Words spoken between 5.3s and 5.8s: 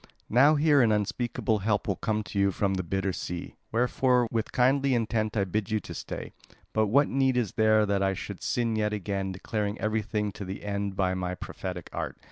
I bid you